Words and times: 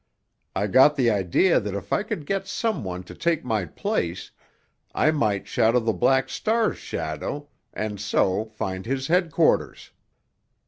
I 0.55 0.65
got 0.65 0.95
the 0.95 1.11
idea 1.11 1.59
that 1.59 1.75
if 1.75 1.93
I 1.93 2.01
could 2.01 2.25
get 2.25 2.47
some 2.47 2.83
one 2.83 3.03
to 3.03 3.13
take 3.13 3.45
my 3.45 3.65
place 3.65 4.31
I 4.95 5.11
might 5.11 5.47
shadow 5.47 5.79
the 5.79 5.93
Black 5.93 6.27
Star's 6.27 6.79
shadow 6.79 7.49
and 7.71 8.01
so 8.01 8.45
find 8.45 8.87
his 8.87 9.05
headquarters. 9.09 9.91